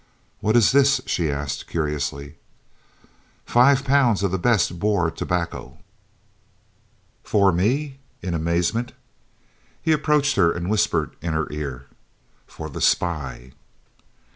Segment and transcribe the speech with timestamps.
[0.39, 2.33] "What is this?" she asked curiously.
[3.45, 5.77] "Five pounds of the best Boer tobacco."
[7.23, 8.93] "For me?" in amazement.
[9.79, 11.85] He approached her and whispered in her ear:
[12.47, 13.51] "For the spy!"